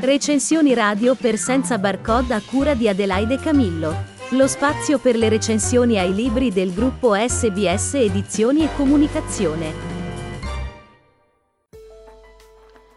[0.00, 3.92] Recensioni radio per senza barcode a cura di Adelaide Camillo.
[4.30, 9.72] Lo spazio per le recensioni ai libri del gruppo SBS Edizioni e Comunicazione.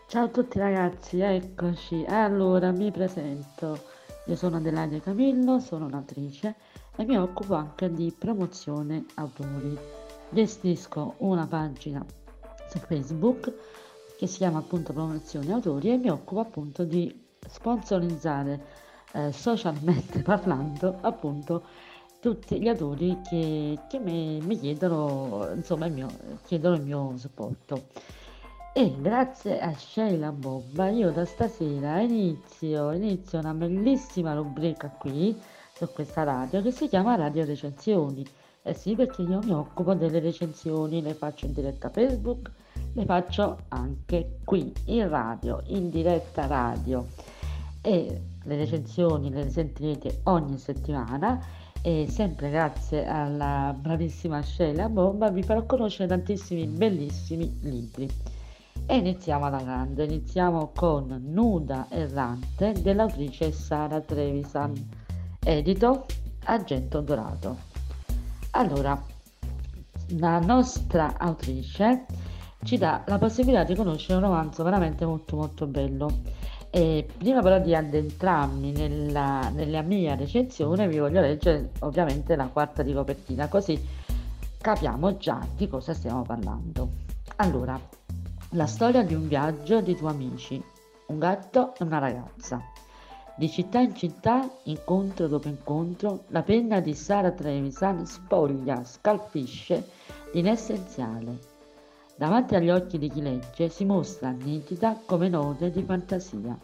[0.06, 2.06] Ciao a tutti ragazzi, eccoci.
[2.08, 3.80] Allora, mi presento.
[4.28, 6.54] Io sono Adelaide Camillo, sono un'attrice
[6.96, 9.76] e mi occupo anche di promozione autori.
[10.30, 12.06] Gestisco una pagina
[12.70, 13.52] su Facebook
[14.22, 18.66] che si chiama appunto Promozione Autori e mi occupo appunto di sponsorizzare
[19.14, 21.64] eh, socialmente parlando appunto
[22.20, 26.08] tutti gli autori che, che mi, mi, chiedono insomma il mio,
[26.46, 27.88] chiedono il mio supporto.
[28.76, 35.36] E grazie a Sheila Bobba io da stasera inizio, inizio una bellissima rubrica qui
[35.74, 38.24] su questa radio che si chiama Radio Recensioni.
[38.62, 42.52] Eh sì perché io mi occupo delle recensioni le faccio in diretta Facebook
[42.94, 47.08] le faccio anche qui in radio, in diretta radio
[47.82, 51.44] e le recensioni le sentirete ogni settimana
[51.82, 58.10] e sempre grazie alla bravissima Sheila Bomba vi farò conoscere tantissimi bellissimi libri.
[58.86, 64.74] E iniziamo alla grande, iniziamo con Nuda Errante dell'autrice Sara Trevisan,
[65.44, 66.06] edito
[66.46, 67.58] Argento Dorato.
[68.52, 69.02] Allora,
[70.18, 72.06] la nostra autrice
[72.64, 76.10] ci dà la possibilità di conoscere un romanzo veramente molto molto bello.
[76.70, 82.82] E prima però di addentrarmi nella, nella mia recensione vi voglio leggere ovviamente la quarta
[82.82, 83.78] di copertina così
[84.58, 86.90] capiamo già di cosa stiamo parlando.
[87.38, 87.80] Allora,
[88.52, 90.64] la storia di un viaggio di due amici,
[91.08, 92.62] un gatto e una ragazza.
[93.36, 99.90] Di città in città, incontro dopo incontro, la penna di Sara Trevisan spoglia, scalfisce
[100.34, 101.51] l'inessenziale
[102.22, 106.56] Davanti agli occhi di chi legge si mostra nitida come note di fantasia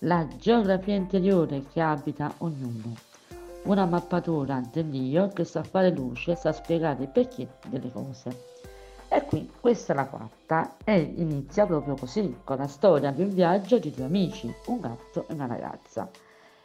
[0.00, 2.94] la geografia interiore che abita ognuno,
[3.62, 8.48] una mappatura dell'io che sa fare luce, sa spiegare il perché delle cose.
[9.08, 13.32] E qui questa è la quarta e inizia proprio così, con la storia di un
[13.32, 16.06] viaggio di due amici, un gatto e una ragazza.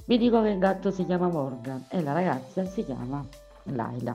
[0.04, 3.26] Vi dico che il gatto si chiama Morgan e la ragazza si chiama
[3.64, 4.14] Laila.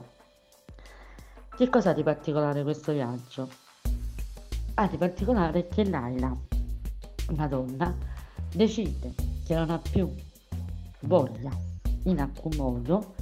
[1.55, 3.65] Che cosa di particolare questo viaggio?
[4.79, 6.35] Ha di particolare che Laila,
[7.29, 7.95] una donna,
[8.53, 10.07] decide che non ha più
[11.01, 11.49] voglia
[12.03, 13.15] in alcun modo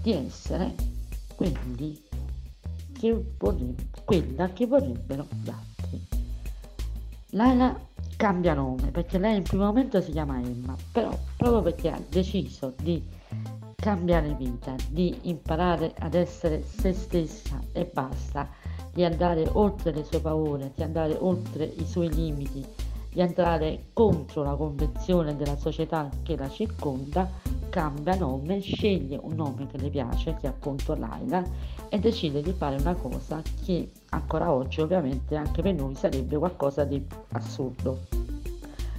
[0.00, 0.74] di essere
[2.98, 3.24] che
[4.04, 6.06] quella che vorrebbero gli altri.
[7.30, 7.78] Laila
[8.16, 12.72] cambia nome perché lei in primo momento si chiama Emma, però proprio perché ha deciso
[12.80, 13.02] di
[13.74, 18.48] cambiare vita, di imparare ad essere se stessa e basta,
[18.94, 22.64] di andare oltre le sue paure, di andare oltre i suoi limiti,
[23.12, 27.28] di andare contro la convenzione della società che la circonda,
[27.70, 31.44] cambia nome, sceglie un nome che le piace, che è appunto Laila,
[31.88, 36.84] e decide di fare una cosa che ancora oggi ovviamente anche per noi sarebbe qualcosa
[36.84, 37.98] di assurdo.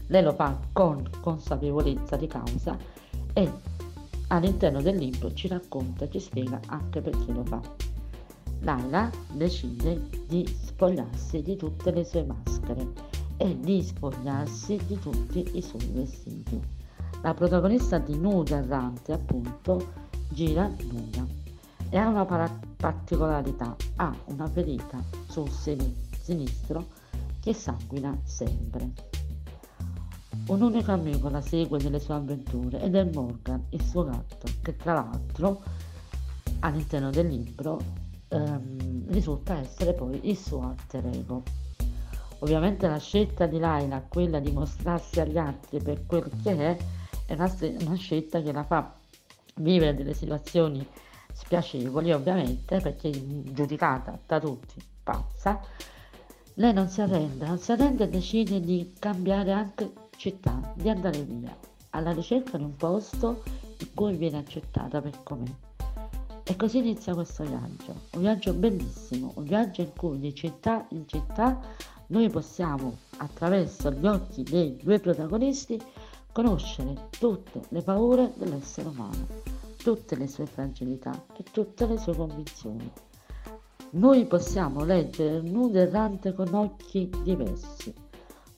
[0.07, 2.77] Lei lo fa con consapevolezza di causa
[3.33, 3.50] e
[4.27, 7.94] all'interno del libro ci racconta, ci spiega anche perché lo fa.
[8.65, 12.87] Laila decide di spogliarsi di tutte le sue maschere
[13.37, 16.59] e di spogliarsi di tutti i suoi vestiti.
[17.21, 19.93] La protagonista di Nuda Errante, appunto,
[20.29, 21.27] gira nuda
[21.91, 22.25] e ha una
[22.75, 24.99] particolarità, ha una ferita
[25.29, 26.87] sul sinistro
[27.39, 28.93] che sanguina sempre.
[30.47, 34.75] Un unico amico la segue nelle sue avventure ed è Morgan, il suo gatto, che
[34.75, 35.61] tra l'altro
[36.61, 38.04] all'interno del libro
[38.35, 41.44] ehm, risulta essere poi il suo alter ego.
[42.40, 46.78] Ovviamente la scelta di Laila, quella di mostrarsi agli altri per quel che è,
[47.25, 48.94] è una, una scelta che la fa
[49.56, 50.85] vivere delle situazioni
[51.31, 53.12] spiacevoli, ovviamente, perché
[53.53, 55.59] giudicata da tutti pazza,
[56.56, 61.22] lei non si arrende, non si arrende e decide di cambiare anche città, di andare
[61.22, 61.56] via,
[61.91, 63.44] alla ricerca di un posto
[63.80, 65.64] in cui viene accettata per com'è.
[66.47, 71.07] E così inizia questo viaggio, un viaggio bellissimo, un viaggio in cui di città in
[71.07, 71.59] città
[72.07, 75.81] noi possiamo, attraverso gli occhi dei due protagonisti,
[76.31, 79.25] conoscere tutte le paure dell'essere umano,
[79.77, 82.92] tutte le sue fragilità e tutte le sue convinzioni.
[83.92, 87.92] Noi possiamo leggere il nudo errante con occhi diversi.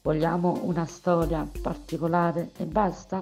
[0.01, 3.21] Vogliamo una storia particolare e basta?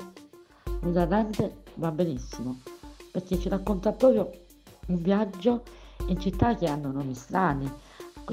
[0.81, 2.61] Nudo errante va benissimo,
[3.11, 4.43] perché ci racconta proprio
[4.87, 5.63] un viaggio
[6.07, 7.71] in città che hanno nomi strani,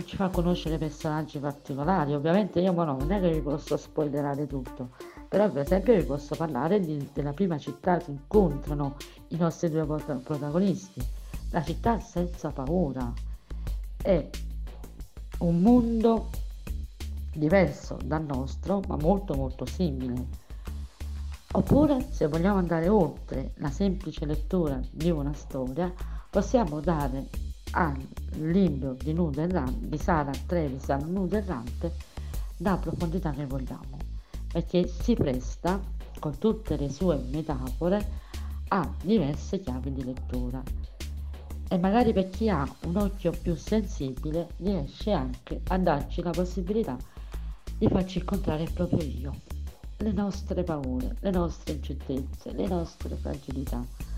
[0.04, 2.14] ci fa conoscere personaggi particolari.
[2.14, 4.90] Ovviamente io no, non è che vi posso spoilerare tutto,
[5.28, 8.96] Però per esempio vi posso parlare di, della prima città che incontrano
[9.28, 11.00] i nostri due protagonisti,
[11.50, 13.12] la città senza paura.
[13.96, 14.28] È
[15.38, 16.30] un mondo
[17.34, 20.40] diverso dal nostro, ma molto molto simile.
[21.54, 25.92] Oppure, se vogliamo andare oltre la semplice lettura di una storia,
[26.32, 27.28] possiamo dare
[27.72, 27.94] al
[28.36, 31.92] libro di, Nuderrante, di Sara Trevisan Nuderrante
[32.58, 33.98] la profondità che vogliamo,
[34.50, 35.78] perché si presta,
[36.18, 38.20] con tutte le sue metafore,
[38.68, 40.62] a diverse chiavi di lettura.
[41.68, 46.96] E magari per chi ha un occhio più sensibile riesce anche a darci la possibilità
[47.76, 49.34] di farci incontrare proprio io,
[49.98, 54.11] le nostre paure, le nostre incertezze, le nostre fragilità.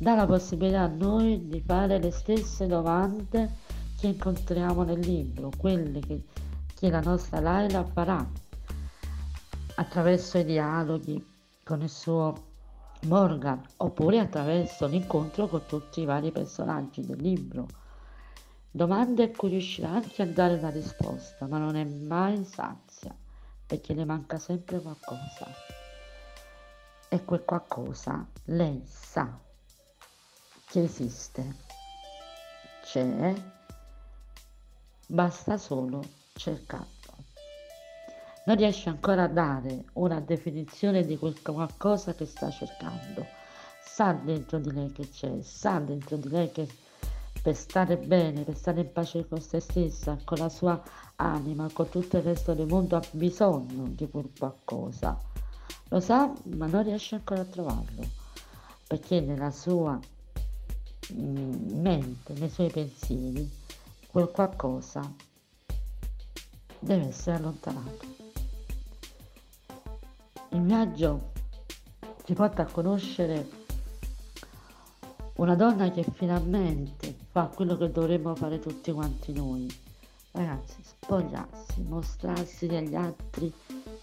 [0.00, 3.50] Dà la possibilità a noi di fare le stesse domande
[3.98, 6.22] che incontriamo nel libro, quelle che,
[6.72, 8.24] che la nostra Laila farà
[9.74, 11.26] attraverso i dialoghi
[11.64, 12.46] con il suo
[13.06, 17.66] Morgan oppure attraverso l'incontro con tutti i vari personaggi del libro.
[18.70, 23.12] Domande a cui riuscirà anche a dare una risposta, ma non è mai sazia,
[23.66, 25.48] perché le manca sempre qualcosa.
[27.08, 29.46] E quel qualcosa lei sa
[30.70, 31.54] che esiste,
[32.82, 33.34] c'è,
[35.06, 36.04] basta solo
[36.34, 36.86] cercarlo.
[38.44, 43.26] Non riesce ancora a dare una definizione di quel qualcosa che sta cercando.
[43.82, 46.68] Sa dentro di lei che c'è, sa dentro di lei che
[47.42, 50.82] per stare bene, per stare in pace con se stessa, con la sua
[51.16, 55.18] anima, con tutto il resto del mondo, ha bisogno di quel qualcosa.
[55.88, 58.06] Lo sa, ma non riesce ancora a trovarlo,
[58.86, 59.98] perché nella sua
[61.14, 63.50] mente, nei suoi pensieri,
[64.10, 65.12] quel qualcosa
[66.78, 68.06] deve essere allontanato.
[70.50, 71.32] Il viaggio
[72.24, 73.48] ci porta a conoscere
[75.36, 79.66] una donna che finalmente fa quello che dovremmo fare tutti quanti noi.
[80.32, 83.52] Ragazzi, spogliarsi, mostrarsi agli altri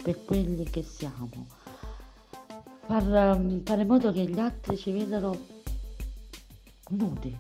[0.02, 1.46] per quelli che siamo.
[2.86, 3.04] Far,
[3.64, 5.55] fare in modo che gli altri ci vedano
[6.90, 7.38] nudi.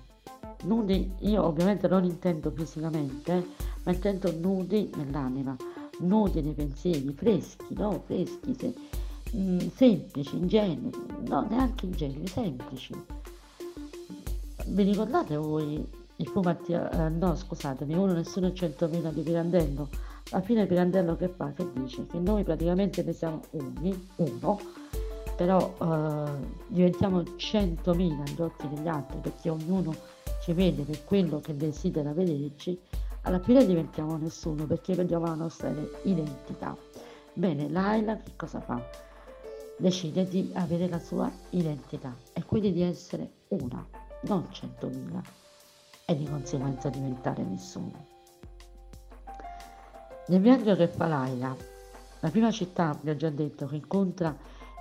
[0.63, 3.45] Nudi, io ovviamente non intendo fisicamente,
[3.83, 5.55] ma intendo nudi nell'anima,
[5.99, 8.01] nudi nei pensieri, freschi, no?
[8.05, 8.73] Freschi, se,
[9.31, 10.91] mh, mm, semplici, ingenui,
[11.27, 12.93] no, neanche ingenui, semplici
[14.67, 15.85] vi ricordate voi
[16.17, 19.89] il fumetti, eh, no scusatemi, uno nessuno 100.000 di Pirandello?
[20.31, 21.51] Alla fine Pirandello che fa?
[21.51, 22.07] Che dice?
[22.07, 24.59] Che noi praticamente ne siamo uni, uno,
[25.35, 26.31] però eh,
[26.67, 29.93] diventiamo 100.000 negli occhi degli altri perché ognuno
[30.41, 32.79] ci vede per quello che desidera vederci,
[33.21, 35.73] alla fine diventiamo nessuno perché perdiamo la nostra
[36.03, 36.75] identità.
[37.33, 38.81] Bene, Laila che cosa fa?
[39.77, 43.85] Decide di avere la sua identità e quindi di essere una
[44.21, 45.21] non 100.000
[46.05, 48.13] e di conseguenza diventare nessuno.
[50.27, 51.55] Nel viaggio che fa Laila,
[52.19, 54.35] la prima città, vi ho già detto, che incontra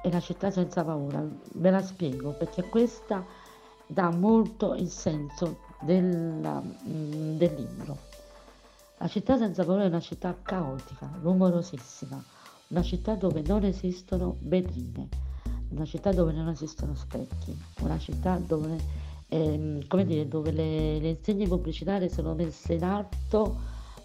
[0.05, 1.27] è la città senza paura.
[1.55, 3.25] Ve la spiego perché questa
[3.87, 6.53] dà molto il senso del,
[6.87, 7.97] mm, del libro.
[8.99, 12.23] La città senza paura è una città caotica, rumorosissima,
[12.69, 15.09] una città dove non esistono vetrine,
[15.71, 18.77] una città dove non esistono specchi, una città dove
[19.29, 23.57] ehm, dire, dove le, le insegne pubblicitarie sono messe in atto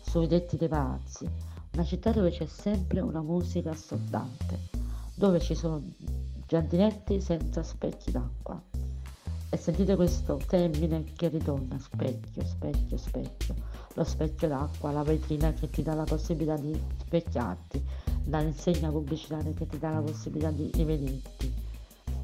[0.02, 1.28] sui detti dei palazzi,
[1.74, 4.79] una città dove c'è sempre una musica assordante,
[5.20, 5.84] dove ci sono
[6.48, 8.58] giardinetti senza specchi d'acqua.
[9.50, 13.54] E sentite questo termine che ritorna, specchio, specchio, specchio,
[13.96, 17.84] lo specchio d'acqua, la vetrina che ti dà la possibilità di specchiarti,
[18.28, 21.54] l'insegna pubblicitaria che ti dà la possibilità di rivederti.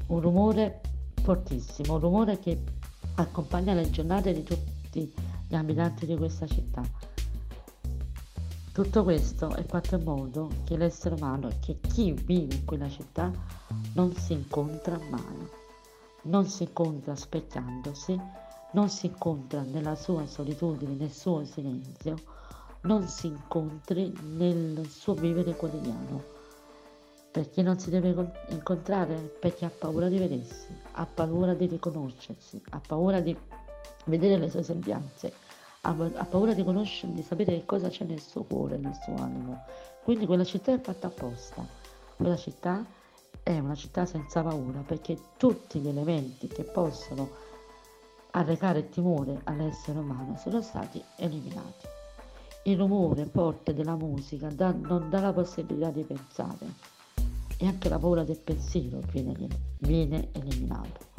[0.06, 0.80] Un rumore
[1.22, 2.58] fortissimo, un rumore che
[3.16, 5.12] accompagna le giornate di tutti
[5.46, 6.80] gli abitanti di questa città.
[8.76, 13.32] Tutto questo è fatto in modo che l'essere umano che chi vive in quella città
[13.94, 15.48] non si incontra mai,
[16.24, 18.20] non si incontra specchiandosi,
[18.72, 22.16] non si incontra nella sua solitudine, nel suo silenzio,
[22.82, 26.22] non si incontri nel suo vivere quotidiano.
[27.30, 28.14] Perché non si deve
[28.50, 29.14] incontrare?
[29.40, 33.34] Perché ha paura di vedersi, ha paura di riconoscersi, ha paura di
[34.04, 35.32] vedere le sue sembianze,
[35.86, 39.62] ha, paura di conoscere, di sapere che cosa c'è nel suo cuore, nel suo animo.
[40.02, 41.64] Quindi quella città è fatta apposta.
[42.16, 42.84] Quella città
[43.42, 47.44] è una città senza paura perché tutti gli elementi che possono
[48.32, 51.86] arrecare timore all'essere umano sono stati eliminati.
[52.64, 56.66] Il rumore forte della musica da, non dà la possibilità di pensare
[57.58, 61.15] e anche la paura del pensiero viene, viene eliminato.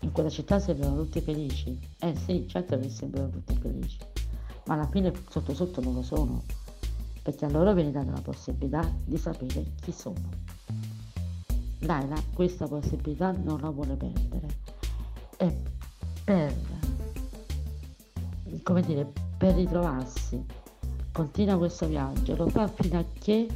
[0.00, 1.78] In quella città sembrano tutti felici.
[1.98, 3.98] Eh sì, certo che sembrano tutti felici,
[4.66, 6.42] ma alla fine sotto sotto non lo sono,
[7.22, 10.46] perché a loro viene data la possibilità di sapere chi sono.
[11.80, 14.46] Laila questa possibilità non la vuole perdere
[15.36, 15.56] e
[16.24, 16.54] per,
[18.62, 20.44] come dire, per ritrovarsi
[21.12, 23.48] continua questo viaggio, lo fa fino a che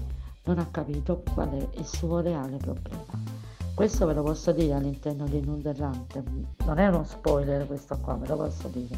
[0.44, 3.40] non ha capito qual è il suo reale problema.
[3.74, 6.22] Questo ve lo posso dire all'interno di Nunderrante,
[6.64, 8.96] non è uno spoiler questo qua, ve lo posso dire.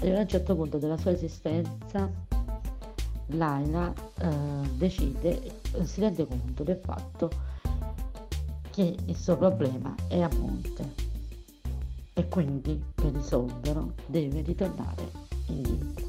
[0.00, 2.10] Ad un certo punto della sua esistenza
[3.26, 4.28] Laila eh,
[4.76, 5.40] decide,
[5.82, 7.30] si rende conto del fatto
[8.70, 11.08] che il suo problema è a monte
[12.14, 15.10] e quindi per risolverlo deve ritornare
[15.46, 16.08] indietro.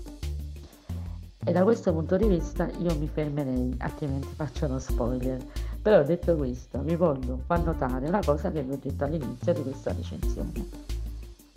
[1.44, 5.44] E da questo punto di vista io mi fermerei, altrimenti faccio uno spoiler.
[5.82, 9.64] Però detto questo, vi voglio far notare una cosa che vi ho detto all'inizio di
[9.64, 10.70] questa recensione.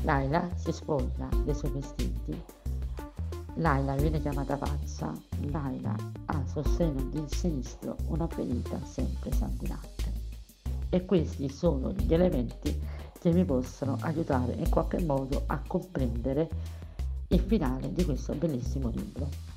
[0.02, 2.42] Laila si spoglia dei suoi vestiti,
[3.56, 5.12] Laila viene chiamata pazza,
[5.50, 10.12] Laila ha sul seno di sinistro una ferita sempre sanguinante.
[10.90, 12.76] E questi sono gli elementi
[13.18, 16.48] che mi possono aiutare in qualche modo a comprendere
[17.28, 19.53] il finale di questo bellissimo libro.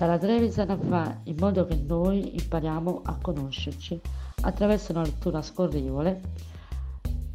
[0.00, 4.00] Sara Trevisan fa in modo che noi impariamo a conoscerci
[4.40, 6.22] attraverso una lettura scorrevole,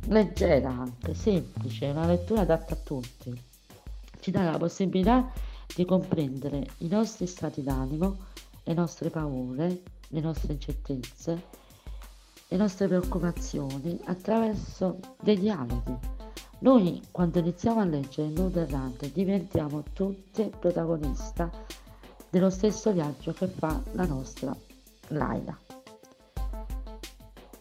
[0.08, 3.40] leggera anche, semplice, una lettura adatta a tutti.
[4.20, 5.32] Ci dà la possibilità
[5.76, 8.18] di comprendere i nostri stati d'animo,
[8.64, 11.44] le nostre paure, le nostre incertezze
[12.48, 15.98] le nostre preoccupazioni attraverso dei dialoghi.
[16.62, 21.52] Noi quando iniziamo a leggere nudo errante diventiamo tutti protagonista
[22.36, 24.54] dello stesso viaggio che fa la nostra
[25.08, 25.58] Laila.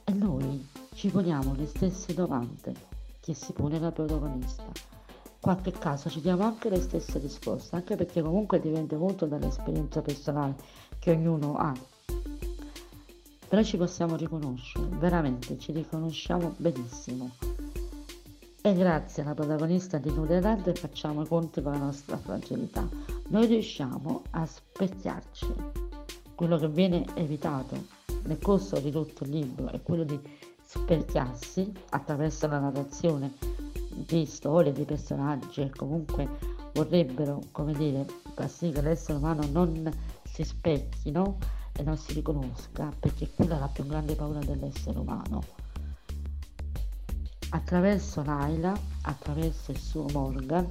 [0.02, 2.74] E noi ci poniamo le stesse domande
[3.20, 4.64] che si pone la protagonista.
[5.38, 10.56] Qualche caso ci diamo anche le stesse risposte, anche perché comunque dipende molto dall'esperienza personale
[10.98, 11.72] che ognuno ha
[13.46, 17.30] però ci possiamo riconoscere, veramente ci riconosciamo benissimo.
[18.60, 23.13] E grazie alla protagonista di Nuderante facciamo i conti con la nostra fragilità.
[23.28, 25.46] Noi riusciamo a specchiarci.
[26.34, 27.86] Quello che viene evitato
[28.24, 30.18] nel corso di tutto il libro è quello di
[30.62, 33.32] specchiarsi attraverso la narrazione
[33.88, 36.28] di storie, di personaggi che comunque
[36.74, 38.04] vorrebbero, come dire,
[38.34, 39.90] far sì che l'essere umano non
[40.22, 41.38] si specchino
[41.72, 45.42] e non si riconosca, perché quella è la più grande paura dell'essere umano.
[47.50, 50.70] Attraverso Laila, attraverso il suo Morgan,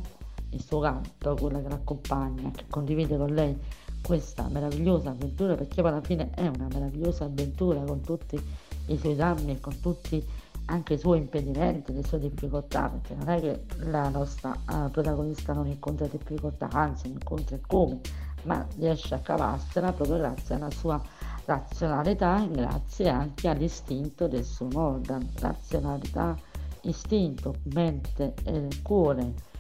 [0.53, 3.57] il suo gatto, quella che l'accompagna, che condivide con lei
[4.01, 8.39] questa meravigliosa avventura, perché alla fine è una meravigliosa avventura con tutti
[8.87, 10.23] i suoi danni e con tutti
[10.65, 15.53] anche i suoi impedimenti, le sue difficoltà, perché non è che la nostra uh, protagonista
[15.53, 17.99] non incontra difficoltà, anzi incontra come
[18.43, 21.01] ma riesce a cavarsela proprio grazie alla sua
[21.45, 26.35] razionalità e grazie anche all'istinto del suo Morgan, razionalità,
[26.81, 29.51] istinto, mente e cuore.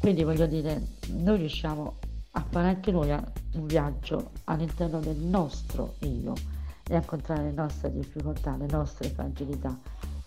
[0.00, 1.96] Quindi voglio dire, noi riusciamo
[2.32, 6.34] a fare anche noi un viaggio all'interno del nostro io
[6.86, 9.76] e a incontrare le nostre difficoltà, le nostre fragilità,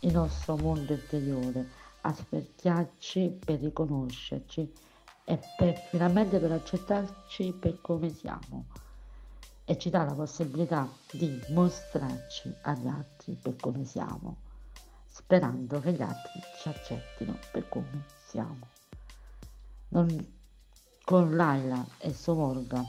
[0.01, 1.67] il nostro mondo interiore,
[2.01, 4.71] a specchiarci per riconoscerci
[5.23, 8.65] e per, finalmente per accettarci per come siamo
[9.65, 14.35] e ci dà la possibilità di mostrarci agli altri per come siamo,
[15.07, 18.79] sperando che gli altri ci accettino per come siamo.
[19.93, 20.33] Non,
[21.03, 22.83] con Laila e Somorga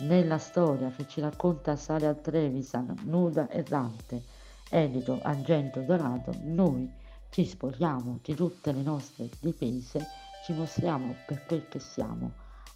[0.00, 4.22] nella storia che ci racconta Sara Trevisan, nuda errante,
[4.70, 6.90] edito Argento Dorato, noi
[7.30, 10.06] ci spogliamo di tutte le nostre difese
[10.48, 12.32] ci mostriamo per quel che siamo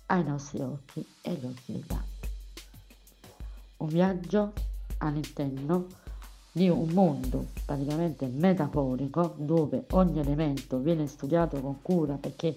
[0.07, 2.29] ai nostri occhi e agli occhi degli altri.
[3.79, 4.53] Un viaggio
[4.99, 5.87] all'interno
[6.53, 12.55] di un mondo praticamente metaforico dove ogni elemento viene studiato con cura perché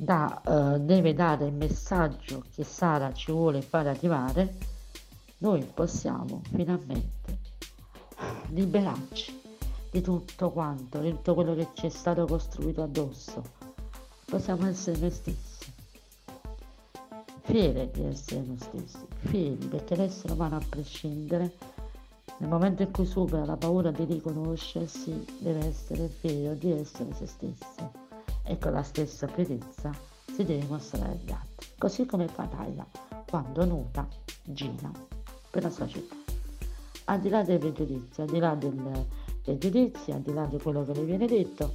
[0.00, 4.56] da, eh, deve dare il messaggio che Sara ci vuole fare arrivare,
[5.38, 7.38] noi possiamo finalmente
[8.48, 9.38] liberarci
[9.90, 13.42] di tutto quanto, di tutto quello che ci è stato costruito addosso.
[14.24, 15.72] Possiamo essere noi stessi.
[17.42, 21.52] Fieri di essere noi stessi, fieri perché l'essere umano a prescindere,
[22.38, 27.26] nel momento in cui supera la paura di riconoscersi, deve essere fiero di essere se
[27.26, 28.08] stesso
[28.44, 29.90] e con la stessa fierezza
[30.34, 32.86] si deve mostrare agli altri, così come fa Taila
[33.28, 34.08] quando nuda
[34.42, 34.90] gira
[35.50, 36.14] per la sua città.
[37.06, 39.06] al di là dei pregiudizi, al di là del,
[39.44, 41.74] dei giudizi, al di là di quello che le viene detto,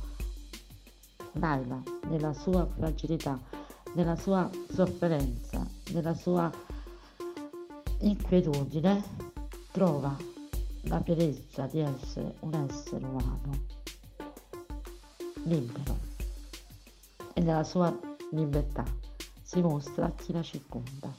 [1.34, 3.38] Laila, nella sua fragilità,
[3.94, 6.50] nella sua sofferenza, nella sua
[8.00, 9.04] inquietudine,
[9.72, 10.16] trova
[10.84, 13.74] la fierezza di essere un essere umano
[15.44, 16.15] libero
[17.38, 17.94] e nella sua
[18.32, 18.86] libertà
[19.42, 21.14] si mostra a chi la circonda.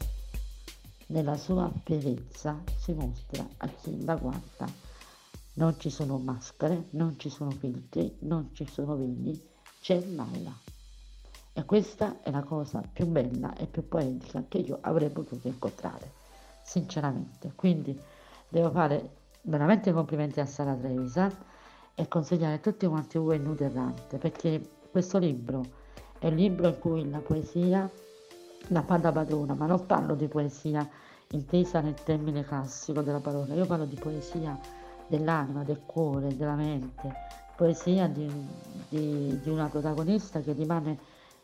[1.09, 4.67] Nella sua fierezza si mostra a chi la guarda.
[5.55, 9.39] Non ci sono maschere, non ci sono filtri, non ci sono veli,
[9.81, 10.53] c'è Laila.
[11.53, 16.13] E questa è la cosa più bella e più poetica che io avrei potuto incontrare,
[16.63, 17.53] sinceramente.
[17.55, 17.99] Quindi
[18.49, 21.35] devo fare veramente complimenti a Sara Trevisan
[21.95, 25.85] e consigliare a tutti quanti voi Nude Errante, perché questo libro
[26.19, 27.91] è un libro in cui la poesia
[28.69, 30.89] la fa da padrona, ma non parlo di poesia
[31.31, 34.59] intesa nel termine classico della parola, io parlo di poesia
[35.07, 37.13] dell'anima, del cuore, della mente,
[37.57, 38.31] poesia di,
[38.89, 40.99] di, di una protagonista che rimane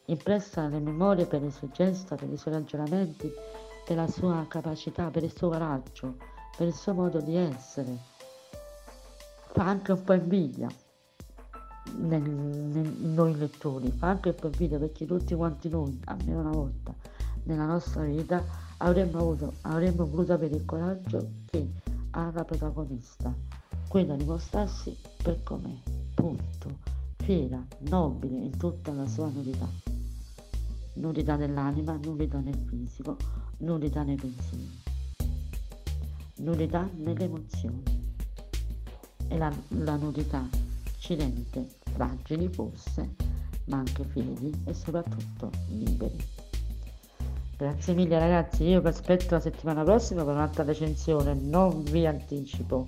[0.07, 3.31] impressa nelle memorie per le sue gesta, per i suoi ragionamenti,
[3.85, 6.17] per la sua capacità, per il suo coraggio,
[6.57, 7.97] per il suo modo di essere.
[9.53, 10.69] Fa anche un po' invidia
[11.97, 16.95] nel, nel, noi lettori, fa anche po' invidia perché tutti quanti noi, almeno una volta,
[17.45, 18.43] nella nostra vita
[18.79, 21.69] avremmo, avuto, avremmo voluto avere il coraggio che
[22.11, 23.35] ha la protagonista,
[23.89, 25.75] quella di mostrarsi per com'è,
[26.15, 26.79] punto,
[27.17, 29.69] fiera, nobile in tutta la sua nudità.
[30.95, 33.17] Nudità nell'anima, nudità nel fisico,
[33.59, 34.81] nudità nei pensieri,
[36.37, 37.83] nudità nelle emozioni.
[39.29, 40.47] E la, la nudità
[41.03, 43.17] ci rende fragili forse,
[43.65, 46.17] ma anche fedeli e soprattutto liberi.
[47.57, 52.87] Grazie mille ragazzi, io vi aspetto la settimana prossima per un'altra recensione, non vi anticipo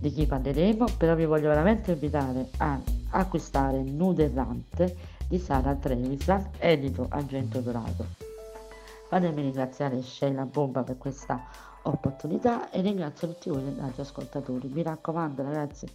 [0.00, 4.96] di chi parleremo, però vi voglio veramente invitare a acquistare Nude Errante
[5.28, 8.06] di Sara Trevisan, edito Argento Dorato.
[9.08, 11.44] Fatemi ringraziare Sheila Bomba per questa
[11.82, 14.68] opportunità e ringrazio tutti voi ascoltatori.
[14.68, 15.86] Mi raccomando ragazzi,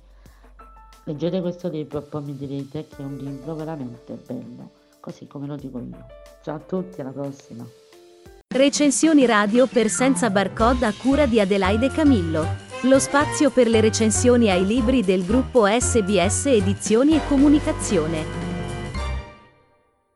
[1.05, 5.47] leggete questo libro e poi mi direte che è un libro veramente bello, così come
[5.47, 6.05] lo dico io.
[6.41, 7.65] Ciao a tutti, alla prossima!
[8.53, 12.45] Recensioni radio per senza barcode a cura di Adelaide Camillo.
[12.81, 18.40] Lo spazio per le recensioni ai libri del gruppo SBS Edizioni e Comunicazione.